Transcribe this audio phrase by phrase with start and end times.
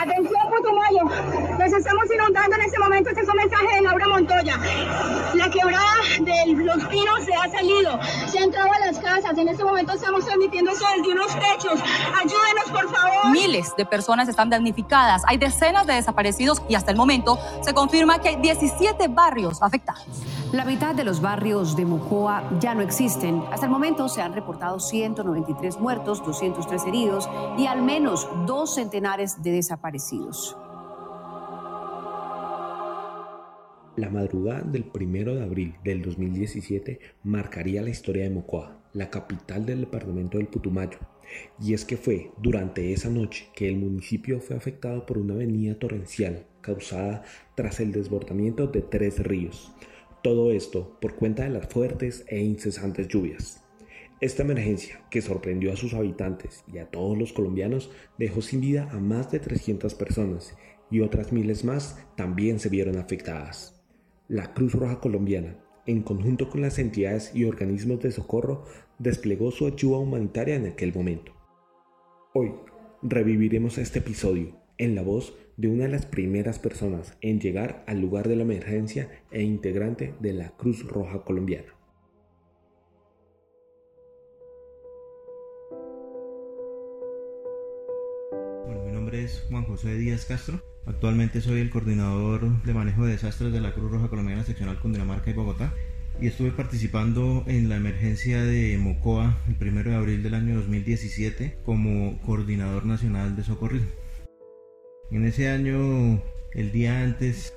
[0.00, 4.58] Atención Putumayo, nos estamos inundando en este momento, este es un mensaje de Laura Montoya.
[5.34, 9.48] La quebrada de los pinos se ha salido, se ha entrado a las casas, en
[9.48, 11.80] este momento estamos transmitiendo eso desde unos techos.
[12.14, 13.30] Ayúdenos por favor.
[13.32, 18.20] Miles de personas están damnificadas, hay decenas de desaparecidos y hasta el momento se confirma
[18.20, 20.06] que hay 17 barrios afectados.
[20.52, 23.42] La mitad de los barrios de Mocoa ya no existen.
[23.50, 29.42] Hasta el momento se han reportado 193 muertos, 203 heridos y al menos dos centenares
[29.42, 30.56] de desaparecidos.
[33.94, 39.66] La madrugada del 1 de abril del 2017 marcaría la historia de Mocoa, la capital
[39.66, 40.98] del departamento del Putumayo.
[41.60, 45.74] Y es que fue durante esa noche que el municipio fue afectado por una avenida
[45.74, 47.22] torrencial causada
[47.54, 49.74] tras el desbordamiento de tres ríos.
[50.22, 53.62] Todo esto por cuenta de las fuertes e incesantes lluvias.
[54.22, 58.88] Esta emergencia, que sorprendió a sus habitantes y a todos los colombianos, dejó sin vida
[58.90, 60.56] a más de 300 personas
[60.90, 63.81] y otras miles más también se vieron afectadas.
[64.32, 68.64] La Cruz Roja Colombiana, en conjunto con las entidades y organismos de socorro,
[68.98, 71.32] desplegó su ayuda humanitaria en aquel momento.
[72.32, 72.54] Hoy
[73.02, 78.00] reviviremos este episodio en la voz de una de las primeras personas en llegar al
[78.00, 81.74] lugar de la emergencia e integrante de la Cruz Roja Colombiana.
[89.48, 90.62] Juan José Díaz Castro.
[90.86, 95.30] Actualmente soy el coordinador de manejo de desastres de la Cruz Roja Colombiana seccional Cundinamarca
[95.30, 95.72] y Bogotá
[96.20, 101.58] y estuve participando en la emergencia de Mocoa el 1 de abril del año 2017
[101.64, 103.90] como coordinador nacional de socorrismo.
[105.10, 106.22] En ese año,
[106.54, 107.54] el día antes,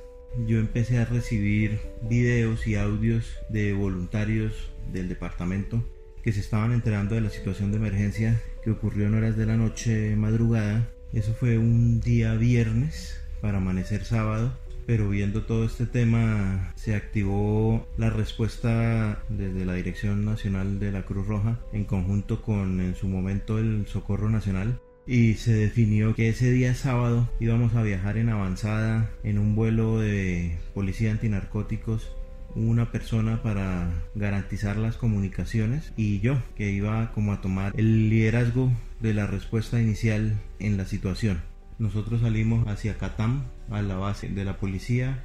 [0.48, 1.80] yo empecé a recibir
[2.10, 5.84] videos y audios de voluntarios del departamento
[6.23, 9.58] que se estaban enterando de la situación de emergencia que ocurrió en horas de la
[9.58, 16.73] noche madrugada eso fue un día viernes para amanecer sábado, pero viendo todo este tema
[16.75, 22.80] se activó la respuesta desde la Dirección Nacional de la Cruz Roja en conjunto con
[22.82, 24.80] en su momento el Socorro Nacional.
[25.08, 29.99] Y se definió que ese día sábado íbamos a viajar en avanzada en un vuelo
[29.99, 32.16] de policía antinarcóticos
[32.55, 38.71] una persona para garantizar las comunicaciones y yo que iba como a tomar el liderazgo
[39.02, 41.42] de la respuesta inicial en la situación.
[41.77, 45.23] Nosotros salimos hacia Catam, a la base de la policía,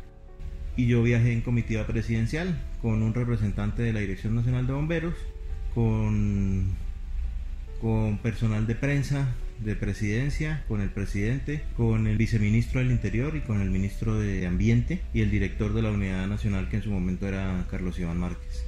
[0.76, 5.14] y yo viajé en comitiva presidencial con un representante de la Dirección Nacional de Bomberos,
[5.74, 6.74] con,
[7.80, 9.28] con personal de prensa,
[9.60, 14.46] de presidencia, con el presidente, con el viceministro del Interior y con el ministro de
[14.46, 18.18] Ambiente y el director de la Unidad Nacional que en su momento era Carlos Iván
[18.18, 18.64] Márquez.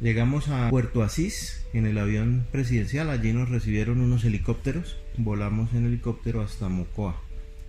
[0.00, 5.86] Llegamos a Puerto Asís en el avión presidencial, allí nos recibieron unos helicópteros, volamos en
[5.86, 7.20] helicóptero hasta Mocoa.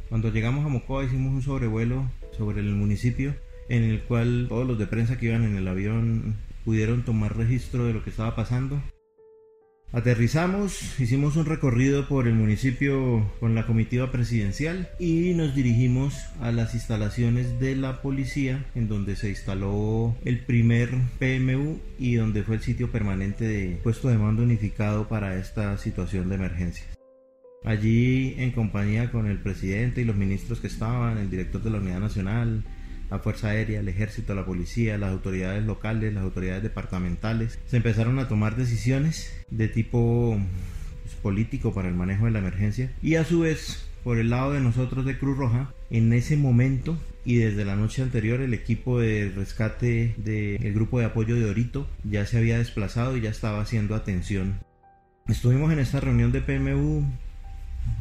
[0.09, 3.35] Cuando llegamos a Mocoa hicimos un sobrevuelo sobre el municipio
[3.69, 6.35] en el cual todos los de prensa que iban en el avión
[6.65, 8.81] pudieron tomar registro de lo que estaba pasando
[9.93, 16.53] Aterrizamos, hicimos un recorrido por el municipio con la comitiva presidencial y nos dirigimos a
[16.53, 22.55] las instalaciones de la policía en donde se instaló el primer PMU y donde fue
[22.55, 26.85] el sitio permanente de puesto de mando unificado para esta situación de emergencia.
[27.65, 31.79] Allí en compañía con el presidente y los ministros que estaban, el director de la
[31.79, 32.63] Unidad Nacional,
[33.11, 37.59] la Fuerza Aérea, el Ejército, la Policía, las autoridades locales, las autoridades departamentales.
[37.67, 40.39] Se empezaron a tomar decisiones de tipo
[41.03, 44.53] pues, político para el manejo de la emergencia y a su vez por el lado
[44.53, 48.99] de nosotros de Cruz Roja, en ese momento y desde la noche anterior el equipo
[48.99, 53.61] de rescate del grupo de apoyo de Orito ya se había desplazado y ya estaba
[53.61, 54.61] haciendo atención.
[55.27, 57.05] Estuvimos en esta reunión de PMU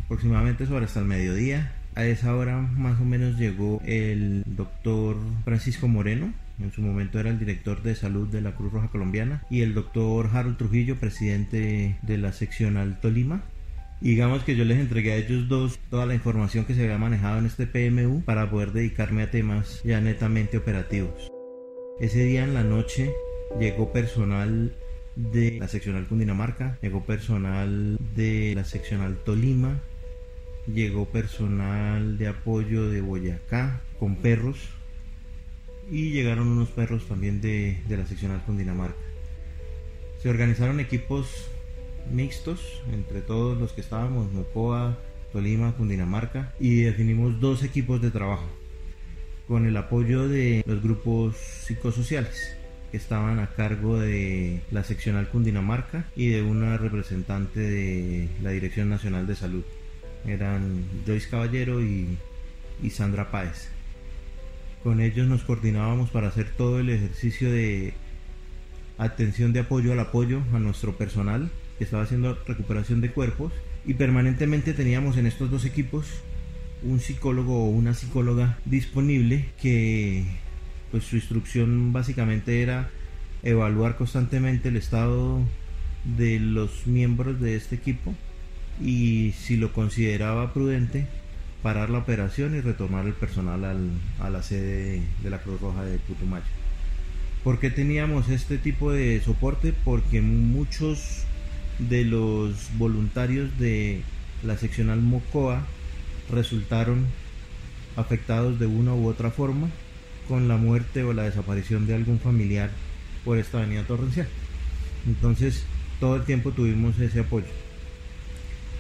[0.04, 5.87] aproximadamente sobre hasta el mediodía a esa hora más o menos llegó el doctor Francisco
[5.87, 9.61] Moreno, en su momento era el director de salud de la Cruz Roja Colombiana, y
[9.61, 13.43] el doctor Harold Trujillo, presidente de la sección Tolima.
[14.00, 17.39] digamos que yo les entregué a ellos dos toda la información que se había manejado
[17.39, 21.30] en este PMU para poder dedicarme a temas ya netamente operativos.
[22.01, 23.13] Ese día en la noche
[23.60, 24.74] llegó personal
[25.16, 29.80] de la seccional Cundinamarca, llegó personal de la seccional Tolima,
[30.75, 34.59] llegó personal de apoyo de Boyacá con perros
[35.91, 38.99] y llegaron unos perros también de, la seccional Cundinamarca.
[40.22, 41.49] Se organizaron equipos
[42.11, 44.99] mixtos entre todos los que estábamos, Mocoa,
[45.33, 48.49] Tolima, Cundinamarca, y definimos dos equipos de trabajo
[49.49, 52.57] con el apoyo de los grupos psicosociales
[52.91, 58.89] que estaban a cargo de la seccional Cundinamarca y de una representante de la Dirección
[58.89, 59.65] Nacional de Salud.
[60.27, 62.19] Eran Joyce Caballero y,
[62.83, 63.69] y Sandra Páez.
[64.83, 67.95] Con ellos nos coordinábamos para hacer todo el ejercicio de
[68.99, 73.53] atención de apoyo al apoyo a nuestro personal que estaba haciendo recuperación de cuerpos
[73.87, 76.07] y permanentemente teníamos en estos dos equipos
[76.83, 80.25] un psicólogo o una psicóloga disponible que
[80.91, 82.91] pues su instrucción básicamente era
[83.43, 85.41] evaluar constantemente el estado
[86.17, 88.15] de los miembros de este equipo
[88.82, 91.06] y si lo consideraba prudente
[91.62, 93.65] parar la operación y retornar el personal
[94.18, 96.44] a la sede de la Cruz Roja de Putumayo.
[97.44, 99.72] ¿Por qué teníamos este tipo de soporte?
[99.84, 101.24] Porque muchos
[101.78, 104.03] de los voluntarios de
[104.42, 105.66] la seccional Mocoa
[106.30, 107.06] resultaron
[107.97, 109.68] afectados de una u otra forma
[110.28, 112.71] con la muerte o la desaparición de algún familiar
[113.24, 114.28] por esta avenida torrencial.
[115.06, 115.65] Entonces,
[115.98, 117.47] todo el tiempo tuvimos ese apoyo.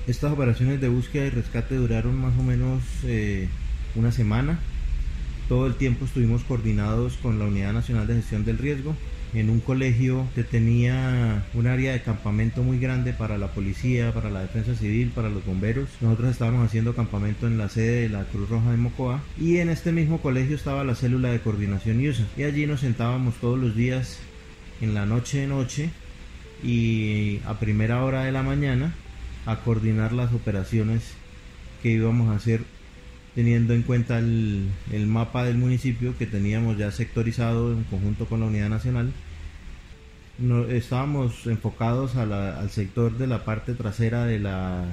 [0.06, 3.48] Estas operaciones de búsqueda y rescate duraron más o menos eh,
[3.94, 4.58] una semana.
[5.48, 8.94] Todo el tiempo estuvimos coordinados con la Unidad Nacional de Gestión del Riesgo,
[9.34, 14.30] en un colegio que tenía un área de campamento muy grande para la policía, para
[14.30, 15.88] la defensa civil, para los bomberos.
[16.00, 19.68] Nosotros estábamos haciendo campamento en la sede de la Cruz Roja de Mocoa y en
[19.68, 23.76] este mismo colegio estaba la célula de coordinación USA y allí nos sentábamos todos los
[23.76, 24.18] días
[24.80, 25.90] en la noche de noche
[26.62, 28.94] y a primera hora de la mañana
[29.46, 31.14] a coordinar las operaciones
[31.82, 32.62] que íbamos a hacer
[33.34, 34.70] teniendo en cuenta el,
[35.06, 39.12] mapa del municipio que teníamos ya sectorizado en conjunto con la Unidad Nacional.
[40.38, 44.84] No, estábamos enfocados al sector de la parte trasera de la,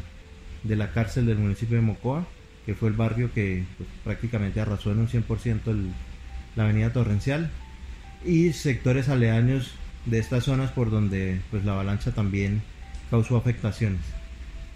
[0.64, 2.28] de la cárcel del municipio de Mocoa,
[2.66, 5.92] que fue el barrio que pues, prácticamente arrasó en un 100%
[6.56, 7.50] la avenida Torrencial,
[8.26, 9.72] y sectores aledaños
[10.06, 12.62] de estas zonas por donde pues, la avalancha también
[13.10, 14.17] causó afectaciones.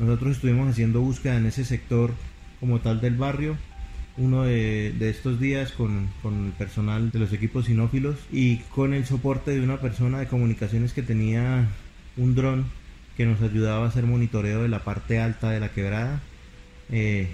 [0.02, 2.12] Nosotros estuvimos haciendo búsqueda en ese sector
[2.60, 3.56] como tal del barrio.
[4.18, 9.52] Uno de, estos días con, el personal de los equipos sinófilos y con el soporte
[9.52, 11.68] de una persona de comunicaciones que tenía
[12.18, 12.66] un dron
[13.16, 16.20] que nos ayudaba a hacer monitoreo de la parte alta de la quebrada.
[16.92, 17.28] Eh,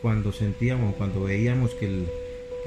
[0.00, 2.06] cuando sentíamos, cuando veíamos que,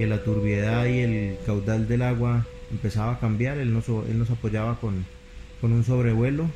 [0.06, 4.80] la turbiedad y el caudal del agua empezaba a cambiar, él nos, él nos apoyaba
[4.80, 5.06] con,
[5.62, 6.50] con un sobrevuelo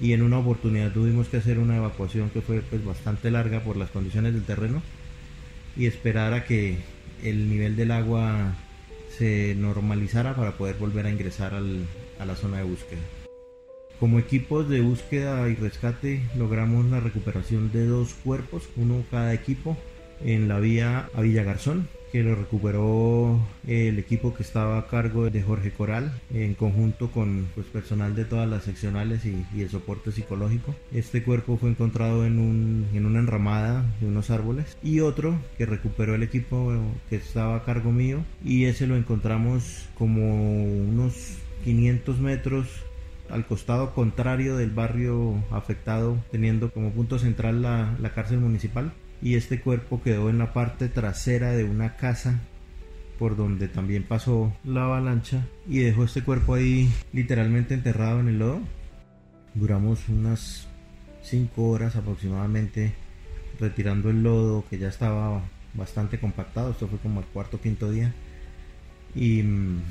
[0.00, 3.76] y en una oportunidad tuvimos que hacer una evacuación que fue pues, bastante larga por
[3.76, 4.82] las condiciones del terreno
[5.76, 6.78] y esperar a que
[7.22, 8.54] el nivel del agua
[9.16, 13.00] se normalizara para poder volver a ingresar a la zona de búsqueda.
[13.98, 19.76] Como equipos de búsqueda y rescate logramos la recuperación de dos cuerpos, uno cada equipo,
[20.24, 25.30] en la vía a Villa Garzón, que lo recuperó el equipo que estaba a cargo
[25.30, 30.12] de Jorge Coral en conjunto con pues, personal de todas las seccionales y, el soporte
[30.12, 30.74] psicológico.
[30.92, 35.66] Este cuerpo fue encontrado en, un, en una enramada de unos árboles y otro que
[35.66, 36.72] recuperó el equipo
[37.10, 42.68] que estaba a cargo mío y ese lo encontramos como unos 500 metros
[43.30, 49.34] al costado contrario del barrio afectado, teniendo como punto central la, la cárcel municipal y
[49.34, 52.40] este cuerpo quedó en la parte trasera de una casa
[53.18, 58.38] por donde también pasó la avalancha y dejó este cuerpo ahí literalmente enterrado en el
[58.38, 58.60] lodo.
[59.54, 60.68] Duramos unas
[61.22, 62.94] 5 horas aproximadamente
[63.58, 65.42] retirando el lodo que ya estaba
[65.74, 68.14] bastante compactado, esto fue como el cuarto o quinto día
[69.14, 69.82] y mm,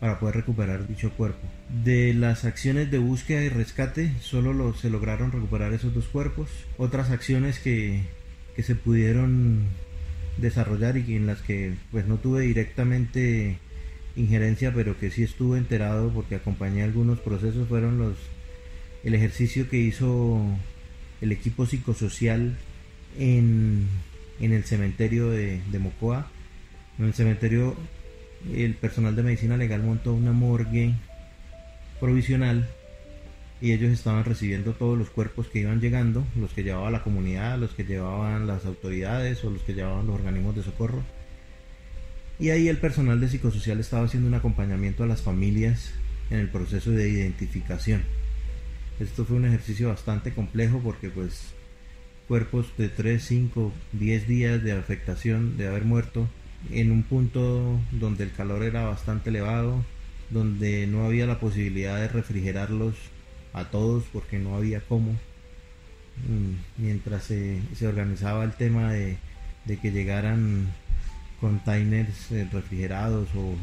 [0.00, 1.46] para poder recuperar dicho cuerpo.
[1.82, 6.50] De las acciones de búsqueda y rescate solo se lograron recuperar esos dos cuerpos.
[6.76, 8.02] Otras acciones que
[8.56, 9.64] que se pudieron
[10.38, 13.58] desarrollar y en las que pues no tuve directamente
[14.16, 18.16] injerencia pero que sí estuve enterado porque acompañé algunos procesos fueron los
[19.04, 20.42] el ejercicio que hizo
[21.20, 22.56] el equipo psicosocial
[23.18, 23.86] en,
[24.40, 26.30] en el cementerio de, de Mocoa.
[26.98, 27.76] En el cementerio
[28.54, 30.94] el personal de medicina legal montó una morgue
[32.00, 32.68] provisional
[33.60, 37.58] y ellos estaban recibiendo todos los cuerpos que iban llegando, los que llevaba la comunidad,
[37.58, 41.02] los que llevaban las autoridades o los que llevaban los organismos de socorro.
[42.38, 45.92] Y ahí el personal de psicosocial estaba haciendo un acompañamiento a las familias
[46.30, 48.02] en el proceso de identificación.
[49.00, 51.54] Esto fue un ejercicio bastante complejo porque pues
[52.28, 56.28] cuerpos de 3, 5, 10 días de afectación, de haber muerto,
[56.70, 59.84] en un punto donde el calor era bastante elevado,
[60.30, 62.96] donde no había la posibilidad de refrigerarlos
[63.56, 65.12] a todos porque no había cómo.
[66.28, 69.18] Mm, mientras se, organizaba el tema de,
[69.66, 70.68] que llegaran
[71.40, 73.56] containers eh, refrigerados o,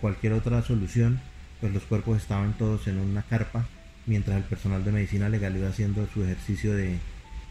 [0.00, 1.18] cualquier otra solución,
[1.60, 3.66] pues los cuerpos estaban todos en una carpa
[4.04, 6.98] mientras el personal de medicina legal iba haciendo su ejercicio de,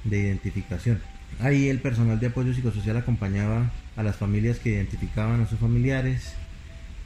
[0.05, 1.01] identificación.
[1.39, 6.33] Ahí el personal de apoyo psicosocial acompañaba a las familias que identificaban a sus familiares,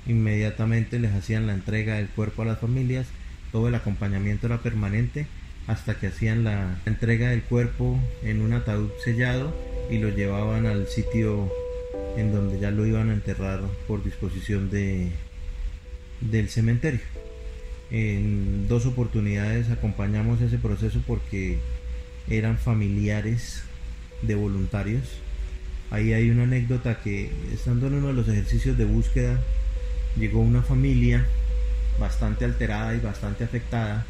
[0.06, 3.08] inmediatamente les hacían la entrega del cuerpo a las familias,
[3.52, 5.28] todo el acompañamiento era permanente
[5.68, 9.54] hasta que hacían la entrega del cuerpo en un ataúd sellado
[9.90, 11.52] y lo llevaban al sitio
[12.18, 15.12] en donde ya lo iban a enterrar por disposición de,
[16.22, 17.02] del cementerio.
[17.90, 21.58] En dos oportunidades acompañamos ese proceso porque
[22.30, 23.64] eran familiares
[24.22, 25.04] de voluntarios.
[25.90, 29.42] Ahí hay una anécdota que estando en uno de los ejercicios de búsqueda
[30.18, 31.26] llegó una familia
[32.00, 34.06] bastante alterada y bastante afectada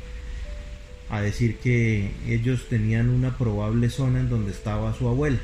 [1.09, 5.39] a decir que ellos tenían una probable zona en donde estaba su abuela.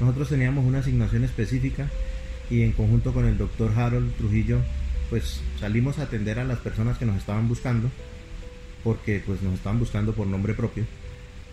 [0.00, 1.88] Nosotros teníamos una asignación específica
[2.50, 4.60] y en conjunto con el doctor Harold Trujillo
[5.10, 7.90] pues salimos a atender a las personas que nos estaban buscando
[8.82, 10.84] porque pues nos estaban buscando por nombre propio.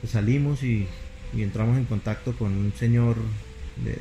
[0.05, 0.87] Salimos y,
[1.35, 3.15] entramos en contacto con un señor,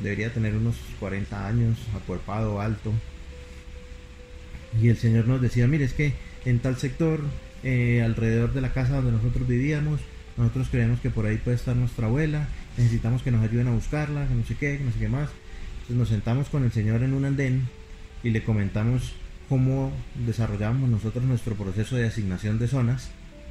[0.03, 2.93] debería tener unos 40 años, acuerpado, alto.
[4.79, 7.21] Y el señor nos decía, mire, es que en tal sector,
[7.63, 10.01] eh, alrededor de la casa donde nosotros vivíamos,
[10.37, 14.27] nosotros creemos que por ahí puede estar nuestra abuela, necesitamos que nos ayuden a buscarla,
[14.27, 15.29] que no sé qué, que no sé qué más.
[15.73, 17.69] Entonces nos sentamos con el señor en un andén
[18.23, 19.15] y le comentamos
[19.49, 19.93] cómo
[20.27, 23.11] desarrollamos nosotros nuestro proceso de asignación de zonas.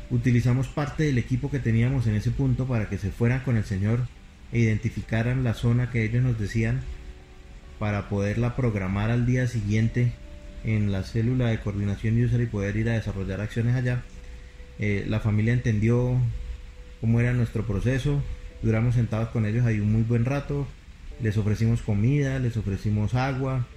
[0.09, 3.65] Utilizamos parte del equipo que teníamos en ese punto para que se fueran con el
[3.65, 3.99] señor
[4.51, 6.81] e identificaran la zona que ellos nos decían
[7.77, 10.13] para poderla programar al día siguiente
[10.63, 14.03] en la célula de coordinación user y poder ir a desarrollar acciones allá.
[14.79, 16.17] Eh, la familia entendió
[17.01, 18.21] cómo era nuestro proceso,
[18.61, 20.67] duramos sentados con ellos ahí un muy buen rato,
[21.21, 23.67] les ofrecimos comida, les ofrecimos agua,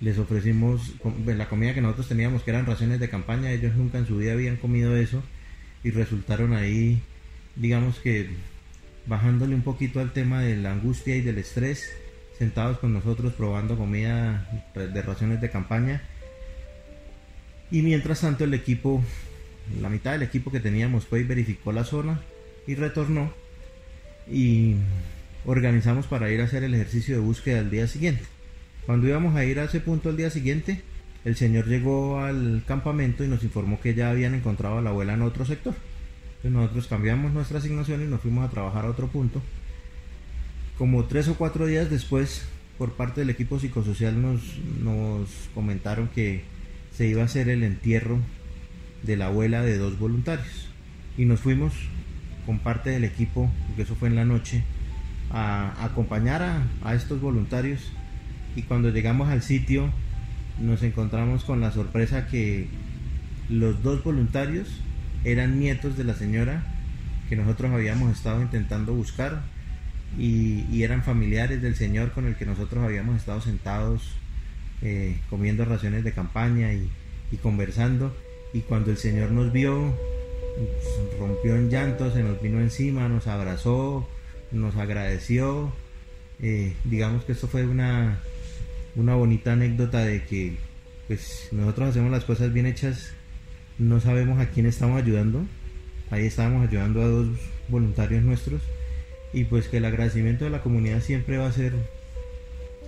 [0.00, 3.98] les ofrecimos pues, la comida que nosotros teníamos, que eran raciones de campaña, ellos nunca
[3.98, 5.22] en su vida habían comido eso
[5.84, 7.00] y resultaron ahí,
[7.54, 8.28] digamos que
[9.06, 11.88] bajándole un poquito al tema de la angustia y del estrés,
[12.38, 16.02] sentados con nosotros probando comida de raciones de campaña.
[17.70, 19.02] Y mientras tanto el equipo,
[19.80, 22.20] la mitad del equipo que teníamos fue y verificó la zona
[22.66, 23.32] y retornó
[24.30, 24.76] y
[25.44, 28.24] organizamos para ir a hacer el ejercicio de búsqueda al día siguiente.
[28.84, 30.82] Cuando íbamos a ir a ese punto al día siguiente,
[31.24, 35.14] el señor llegó al campamento y nos informó que ya habían encontrado a la abuela
[35.14, 35.74] en otro sector.
[36.36, 39.42] Entonces nosotros cambiamos nuestra asignación y nos fuimos a trabajar a otro punto.
[40.78, 44.40] Como tres o cuatro días después, por parte del equipo psicosocial nos,
[45.54, 46.44] comentaron que
[46.92, 48.18] se iba a hacer el entierro
[49.02, 50.68] de la abuela de dos voluntarios.
[51.16, 51.72] Y nos fuimos
[52.44, 54.64] con parte del equipo, porque eso fue en la noche,
[55.30, 57.90] a acompañar a, a estos voluntarios
[58.54, 59.90] y cuando llegamos al sitio
[60.60, 62.68] nos encontramos con la sorpresa que
[63.48, 64.68] los dos voluntarios
[65.24, 66.64] eran nietos de la señora
[67.28, 69.42] que nosotros habíamos estado intentando buscar
[70.18, 74.02] y, eran familiares del señor con el que nosotros habíamos estado sentados
[74.82, 76.90] eh, comiendo raciones de campaña y,
[77.42, 78.16] conversando
[78.54, 79.94] y cuando el señor nos vio
[81.18, 84.08] rompió en llanto, se nos vino encima, nos abrazó,
[84.52, 85.70] nos agradeció.
[86.40, 88.20] Eh, digamos que esto fue una,
[88.94, 90.56] una bonita anécdota de que
[91.08, 93.12] pues nosotros hacemos las cosas bien hechas,
[93.78, 95.44] no sabemos a quién estamos ayudando.
[96.10, 97.28] Ahí estábamos ayudando a dos
[97.68, 98.62] voluntarios nuestros
[99.36, 101.74] y pues que el agradecimiento de la comunidad siempre va a ser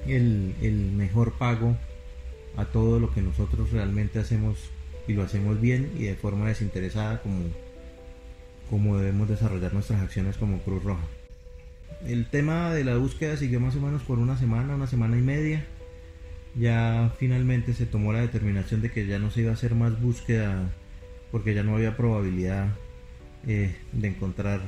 [0.07, 1.77] el, el mejor pago
[2.57, 4.57] a todo lo que nosotros realmente hacemos
[5.07, 7.45] y lo hacemos bien y de forma desinteresada como,
[8.71, 11.05] como debemos desarrollar nuestras acciones como Cruz Roja.
[12.07, 15.23] El tema de la búsqueda siguió más o menos por una semana, una semana y
[15.23, 15.67] media
[16.55, 20.01] ya finalmente se tomó la determinación de que ya no se iba a hacer más
[20.01, 20.73] búsqueda
[21.31, 22.69] porque ya no había probabilidad
[23.47, 24.63] eh, de encontrar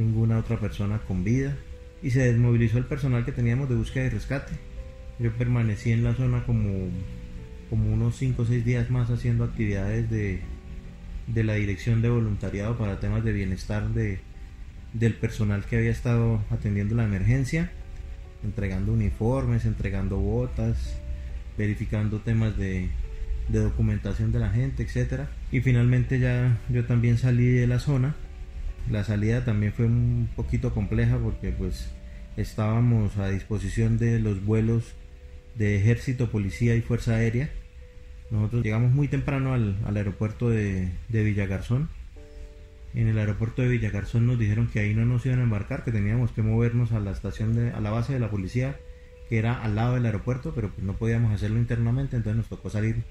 [0.00, 1.56] ninguna otra persona con vida
[2.02, 4.52] y se desmovilizó el personal que teníamos de búsqueda y rescate.
[5.18, 6.88] Yo permanecí en la zona como,
[7.68, 10.40] como unos 5 o 6 días más haciendo actividades de,
[11.26, 14.20] de la dirección de voluntariado para temas de bienestar de,
[14.92, 17.70] del personal que había estado atendiendo la emergencia,
[18.42, 20.96] entregando uniformes, entregando botas,
[21.56, 22.88] verificando temas de,
[23.48, 25.28] documentación de la gente, etcétera.
[25.50, 28.14] Y finalmente ya yo también salí de la zona.
[28.88, 31.90] La salida también fue un poquito compleja porque pues
[32.36, 34.94] estábamos a disposición de los vuelos
[35.54, 37.50] de ejército, policía y fuerza aérea.
[38.30, 41.88] Nosotros llegamos muy temprano al, aeropuerto de, de, Villagarzón.
[42.94, 45.92] En el aeropuerto de Villagarzón nos dijeron que ahí no nos iban a embarcar, que
[45.92, 48.76] teníamos que movernos a la estación de, a la base de la policía
[49.30, 52.68] que era al lado del aeropuerto, pero pues no podíamos hacerlo internamente, entonces nos tocó
[52.68, 53.04] salir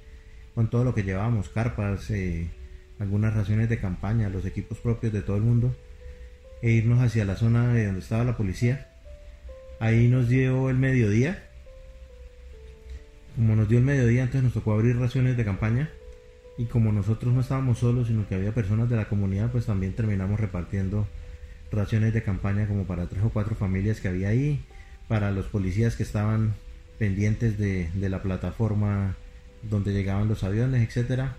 [0.54, 2.50] con todo lo que llevábamos, carpas, eh,
[3.00, 5.76] algunas raciones de campaña, los equipos propios de todo el mundo.
[6.62, 8.90] e irnos hacia la zona de donde estaba la policía.
[9.80, 11.44] Ahí nos dio el mediodía.
[13.36, 15.90] Como nos dio el mediodía, entonces nos tocó abrir raciones de campaña.
[16.58, 19.94] Y como nosotros no estábamos solos, sino que había personas de la comunidad, pues también
[19.94, 21.08] terminamos repartiendo
[21.72, 24.62] raciones de campaña como para tres o cuatro familias que había ahí,
[25.08, 26.56] para los policías que estaban
[26.98, 29.16] pendientes de, de la plataforma
[29.64, 31.38] donde llegaban los aviones, etcétera.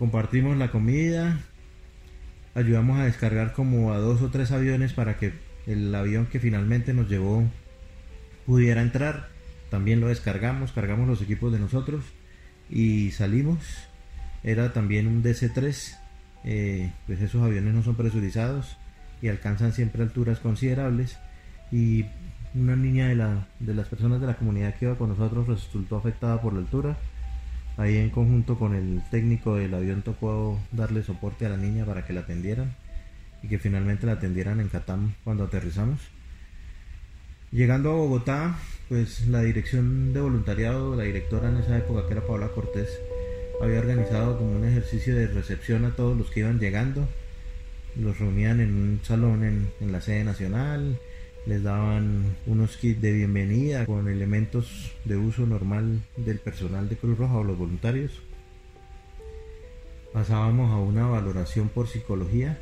[0.00, 1.40] Compartimos la comida,
[2.54, 5.34] ayudamos a descargar como a dos o tres aviones para que
[5.66, 7.44] el avión que finalmente nos llevó
[8.46, 9.28] pudiera entrar.
[9.68, 12.02] También lo descargamos, cargamos los equipos de nosotros
[12.70, 13.58] y salimos.
[14.42, 15.98] Era también un DC-3,
[16.44, 18.78] eh, pues esos aviones no son presurizados
[19.20, 21.18] y alcanzan siempre alturas considerables.
[21.70, 22.06] Y
[22.54, 25.98] una niña de, la, de las personas de la comunidad que iba con nosotros resultó
[25.98, 26.96] afectada por la altura
[27.80, 32.04] Ahí en conjunto con el técnico del avión tocó darle soporte a la niña para
[32.04, 32.76] que la atendieran
[33.42, 35.98] y que finalmente la atendieran en Catam cuando aterrizamos.
[37.50, 38.58] Llegando a Bogotá,
[38.90, 43.00] pues la dirección de voluntariado, la directora en esa época que era Paola Cortés,
[43.62, 47.08] había organizado como un ejercicio de recepción a todos los que iban llegando.
[47.96, 50.98] Los reunían en un salón en la sede nacional,
[51.46, 57.18] les daban unos kits de bienvenida con elementos de uso normal del personal de Cruz
[57.18, 58.22] Roja o los voluntarios.
[60.12, 62.58] Pasábamos a una valoración por psicología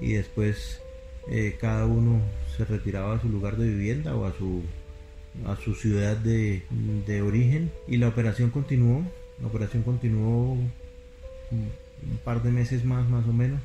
[0.00, 0.80] y después
[1.28, 2.20] eh, cada uno
[2.56, 4.62] se retiraba a su lugar de vivienda o a su,
[5.46, 6.62] a su ciudad de,
[7.06, 9.02] de origen y la operación continuó.
[9.40, 13.60] La operación continuó un par de meses más más o menos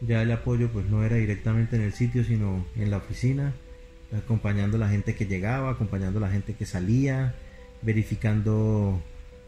[0.00, 3.52] ya el apoyo pues no era directamente en el sitio sino en la oficina
[4.16, 7.34] acompañando a la gente que llegaba acompañando a la gente que salía
[7.82, 9.02] verificando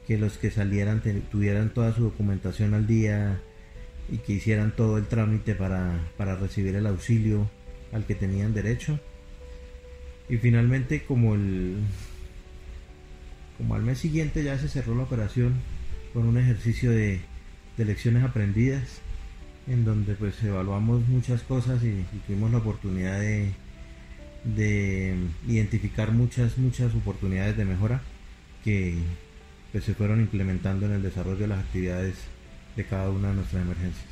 [0.06, 3.40] que los que salieran tuvieran toda su documentación al día
[4.10, 7.48] y que hicieran todo el trámite para, para recibir el auxilio
[7.92, 8.98] al que tenían derecho.
[10.28, 11.76] Y finalmente como el
[13.58, 15.54] como al mes siguiente ya se cerró la operación
[16.12, 17.20] con un ejercicio de,
[17.76, 19.00] de lecciones aprendidas
[19.66, 23.50] en donde pues evaluamos muchas cosas y, tuvimos la oportunidad de,
[24.44, 25.14] de,
[25.46, 28.02] identificar muchas, muchas oportunidades de mejora
[28.64, 28.96] que
[29.70, 32.14] pues, se fueron implementando en el desarrollo de las actividades
[32.76, 34.06] de cada una de nuestras emergencias.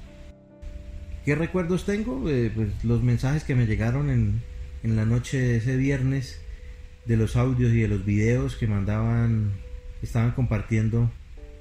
[1.24, 2.28] ¿Qué recuerdos tengo?
[2.30, 4.42] Eh, pues los mensajes que me llegaron en,
[4.82, 6.40] en la noche de ese viernes
[7.04, 9.52] de los audios y de los videos que mandaban,
[10.02, 11.10] estaban compartiendo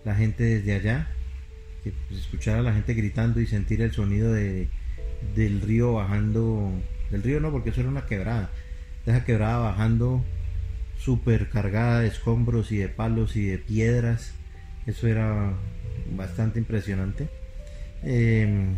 [0.05, 1.07] la gente desde allá
[1.83, 4.67] pues, escuchar a la gente gritando y sentir el sonido de,
[5.35, 6.71] del río bajando,
[7.11, 8.49] del río no, porque eso era una quebrada,
[9.05, 10.23] esa quebrada bajando
[10.97, 14.33] súper cargada de escombros y de palos y de piedras,
[14.85, 15.53] eso era
[16.15, 17.29] bastante impresionante.
[18.03, 18.75] Em,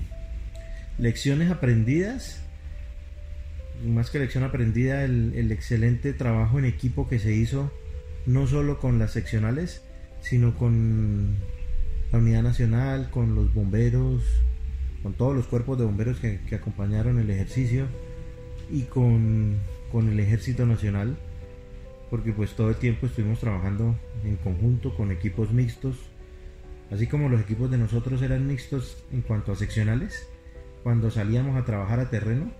[0.97, 2.43] lecciones aprendidas,
[3.83, 7.71] más que lección aprendida, el, el excelente trabajo en equipo que se hizo,
[8.27, 9.81] no solo con las seccionales,
[10.21, 11.37] sino con
[12.11, 14.21] la Unidad Nacional, con los bomberos,
[15.01, 17.87] con todos los cuerpos de bomberos que, acompañaron el ejercicio
[18.69, 19.59] y con,
[19.93, 21.17] el Ejército Nacional,
[22.09, 23.95] porque pues todo el tiempo estuvimos trabajando
[24.25, 25.95] en conjunto con equipos mixtos,
[26.91, 30.27] así como los equipos de nosotros eran mixtos en cuanto a seccionales,
[30.83, 32.51] cuando salíamos a trabajar a terreno,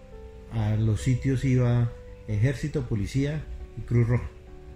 [0.53, 1.91] a los sitios iba
[2.27, 3.43] ejército, policía
[3.77, 4.29] y Cruz Roja.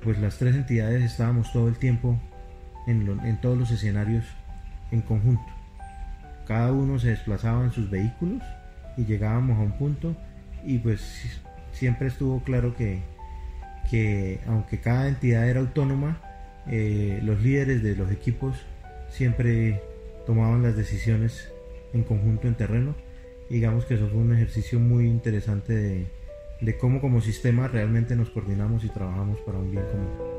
[0.03, 2.21] Pues las tres entidades estábamos todo el tiempo
[2.88, 4.25] en, en todos los escenarios
[4.91, 5.45] en conjunto.
[6.47, 8.41] Cada uno se desplazaba en sus vehículos
[8.97, 10.15] y llegábamos a un punto
[10.65, 12.99] y pues siempre estuvo claro que,
[13.89, 16.21] que aunque cada entidad era autónoma,
[16.67, 18.55] eh, los líderes de los equipos
[19.09, 19.81] siempre
[20.25, 21.51] tomaban las decisiones
[21.93, 22.95] en conjunto en terreno.
[23.49, 26.07] Digamos que eso fue un ejercicio muy interesante de,
[26.61, 30.34] de cómo como sistema realmente nos coordinamos y trabajamos para un bien común.